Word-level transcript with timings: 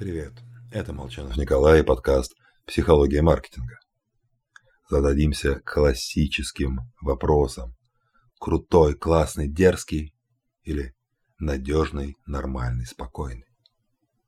Привет, 0.00 0.32
это 0.72 0.94
Молчанов 0.94 1.36
Николай 1.36 1.80
и 1.80 1.84
подкаст 1.84 2.34
«Психология 2.66 3.20
маркетинга». 3.20 3.80
Зададимся 4.88 5.60
классическим 5.60 6.78
вопросом. 7.02 7.76
Крутой, 8.38 8.94
классный, 8.94 9.46
дерзкий 9.46 10.14
или 10.62 10.94
надежный, 11.38 12.16
нормальный, 12.24 12.86
спокойный? 12.86 13.44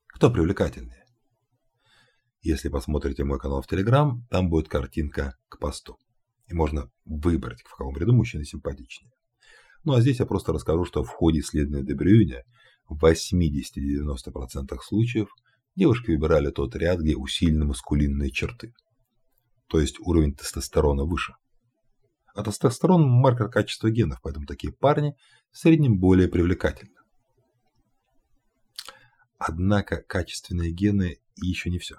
Кто 0.08 0.30
привлекательнее? 0.30 1.06
Если 2.42 2.68
посмотрите 2.68 3.24
мой 3.24 3.38
канал 3.38 3.62
в 3.62 3.66
Телеграм, 3.66 4.26
там 4.28 4.50
будет 4.50 4.68
картинка 4.68 5.38
к 5.48 5.58
посту. 5.58 5.96
И 6.48 6.52
можно 6.52 6.90
выбрать, 7.06 7.62
в 7.62 7.70
каком 7.70 7.96
ряду 7.96 8.12
мужчина 8.12 8.44
симпатичнее. 8.44 9.10
Ну 9.84 9.94
а 9.94 10.02
здесь 10.02 10.18
я 10.18 10.26
просто 10.26 10.52
расскажу, 10.52 10.84
что 10.84 11.02
в 11.02 11.08
ходе 11.08 11.38
исследования 11.38 11.82
Дебрюйня 11.82 12.44
в 12.90 13.02
80-90% 13.02 14.78
случаев– 14.82 15.30
девушки 15.74 16.10
выбирали 16.10 16.50
тот 16.50 16.74
ряд, 16.76 17.00
где 17.00 17.16
усилены 17.16 17.64
маскулинные 17.64 18.30
черты. 18.30 18.74
То 19.68 19.80
есть 19.80 19.98
уровень 20.00 20.34
тестостерона 20.34 21.04
выше. 21.04 21.34
А 22.34 22.42
тестостерон– 22.42 23.02
маркер 23.08 23.48
качества 23.48 23.90
генов, 23.90 24.20
поэтому 24.22 24.46
такие 24.46 24.72
парни 24.72 25.14
в 25.50 25.58
среднем 25.58 25.98
более 25.98 26.28
привлекательны. 26.28 26.96
Однако 29.38 30.02
качественные 30.02 30.72
гены 30.72 31.18
еще 31.36 31.70
не 31.70 31.78
все. 31.78 31.96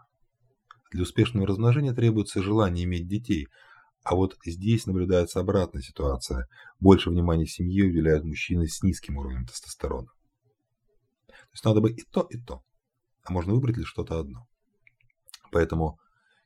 Для 0.91 1.03
успешного 1.03 1.45
размножения 1.45 1.93
требуется 1.93 2.41
желание 2.41 2.85
иметь 2.85 3.07
детей, 3.07 3.47
а 4.03 4.15
вот 4.15 4.37
здесь 4.45 4.85
наблюдается 4.85 5.39
обратная 5.39 5.81
ситуация. 5.81 6.47
Больше 6.79 7.09
внимания 7.09 7.45
семье 7.45 7.85
уделяют 7.85 8.23
мужчины 8.23 8.67
с 8.67 8.81
низким 8.81 9.17
уровнем 9.17 9.45
тестостерона. 9.45 10.07
То 11.27 11.49
есть 11.53 11.65
надо 11.65 11.81
бы 11.81 11.91
и 11.91 12.03
то, 12.11 12.27
и 12.29 12.37
то 12.37 12.63
а 13.23 13.31
можно 13.31 13.53
выбрать 13.53 13.77
лишь 13.77 13.87
что-то 13.87 14.19
одно. 14.19 14.47
Поэтому, 15.51 15.99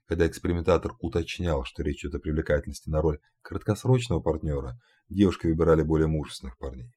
когда 0.05 0.27
экспериментатор 0.27 0.93
уточнял, 0.99 1.63
что 1.63 1.83
речь 1.83 2.03
идет 2.03 2.15
о 2.15 2.19
привлекательности 2.19 2.89
на 2.89 3.01
роль 3.01 3.19
краткосрочного 3.41 4.19
партнера, 4.19 4.79
девушки 5.09 5.47
выбирали 5.47 5.81
более 5.81 6.07
мужественных 6.07 6.57
парней. 6.57 6.91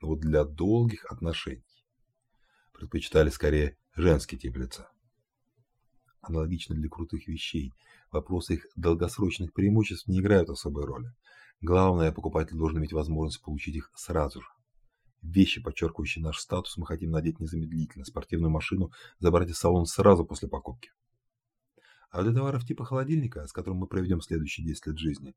Но 0.00 0.08
вот 0.08 0.20
для 0.20 0.44
долгих 0.44 1.04
отношений 1.10 1.64
предпочитали 2.72 3.30
скорее 3.30 3.76
женский 3.94 4.38
тип 4.38 4.56
лица. 4.56 4.90
Аналогично 6.20 6.74
для 6.74 6.88
крутых 6.88 7.26
вещей, 7.28 7.72
вопросы 8.10 8.54
их 8.54 8.66
долгосрочных 8.76 9.52
преимуществ 9.52 10.08
не 10.08 10.20
играют 10.20 10.50
особой 10.50 10.84
роли. 10.84 11.12
Главное, 11.60 12.12
покупатель 12.12 12.56
должен 12.56 12.78
иметь 12.78 12.92
возможность 12.92 13.42
получить 13.42 13.76
их 13.76 13.90
сразу 13.94 14.42
же. 14.42 14.48
Вещи, 15.26 15.60
подчеркивающие 15.60 16.22
наш 16.22 16.38
статус, 16.38 16.76
мы 16.76 16.86
хотим 16.86 17.10
надеть 17.10 17.40
незамедлительно. 17.40 18.04
Спортивную 18.04 18.50
машину 18.50 18.92
забрать 19.18 19.50
из 19.50 19.58
салона 19.58 19.84
сразу 19.84 20.24
после 20.24 20.48
покупки. 20.48 20.92
А 22.10 22.22
для 22.22 22.32
товаров 22.32 22.64
типа 22.64 22.84
холодильника, 22.84 23.46
с 23.46 23.52
которым 23.52 23.78
мы 23.78 23.88
проведем 23.88 24.20
следующие 24.20 24.64
10 24.64 24.86
лет 24.86 24.98
жизни, 24.98 25.34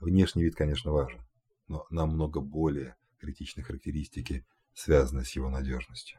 внешний 0.00 0.42
вид, 0.42 0.56
конечно, 0.56 0.90
важен, 0.90 1.20
но 1.68 1.86
намного 1.88 2.40
более 2.40 2.96
критичны 3.18 3.62
характеристики, 3.62 4.44
связанные 4.74 5.24
с 5.24 5.30
его 5.30 5.48
надежностью. 5.50 6.18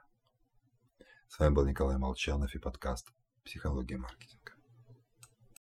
С 1.27 1.37
вами 1.37 1.53
был 1.53 1.65
Николай 1.65 1.97
Молчанов 1.97 2.55
и 2.55 2.59
подкаст 2.59 3.11
«Психология 3.43 3.97
маркетинга». 3.97 4.58